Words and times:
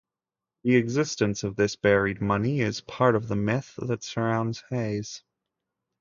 The 0.63 0.77
existence 0.77 1.43
of 1.43 1.55
this 1.57 1.75
buried 1.75 2.21
money 2.21 2.61
is 2.61 2.81
part 2.81 3.13
of 3.15 3.27
the 3.27 3.35
myth 3.35 3.75
that 3.77 4.03
surrounds 4.03 4.63
Hayes. 4.71 5.21